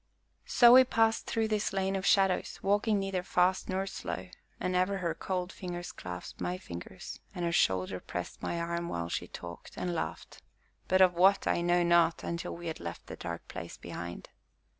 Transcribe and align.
So 0.47 0.73
we 0.73 0.83
passed 0.83 1.27
through 1.27 1.49
this 1.49 1.69
place 1.69 1.95
of 1.95 2.07
shadows, 2.07 2.57
walking 2.63 2.97
neither 2.97 3.21
fast 3.21 3.69
nor 3.69 3.85
slow, 3.85 4.29
and 4.59 4.75
ever 4.75 4.97
her 4.97 5.13
cold 5.13 5.51
fingers 5.51 5.91
clasped 5.91 6.41
my 6.41 6.57
fingers, 6.57 7.19
and 7.35 7.45
her 7.45 7.51
shoulder 7.51 7.99
pressed 7.99 8.41
my 8.41 8.59
arm 8.59 8.89
while 8.89 9.09
she 9.09 9.27
talked, 9.27 9.77
and 9.77 9.93
laughed, 9.93 10.41
but 10.87 11.01
of 11.03 11.13
what, 11.13 11.45
I 11.45 11.61
know 11.61 11.83
not, 11.83 12.23
until 12.23 12.55
we 12.57 12.65
had 12.65 12.79
left 12.79 13.05
the 13.05 13.15
dark 13.15 13.47
place 13.47 13.77
behind. 13.77 14.29